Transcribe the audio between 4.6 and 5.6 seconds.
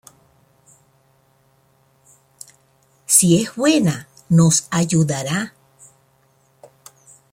ayudará".